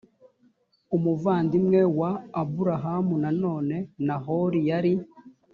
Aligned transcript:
umuvandimwe 0.95 1.81
wa 1.99 2.11
aburahamu 2.41 3.13
nanone 3.23 3.77
nahori 4.05 4.59
yari 4.69 4.93